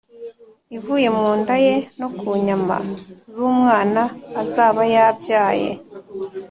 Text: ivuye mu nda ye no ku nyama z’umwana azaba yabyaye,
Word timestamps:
ivuye 0.77 1.07
mu 1.17 1.29
nda 1.39 1.55
ye 1.65 1.75
no 1.99 2.07
ku 2.17 2.27
nyama 2.45 2.77
z’umwana 3.33 4.03
azaba 4.41 4.81
yabyaye, 4.95 5.69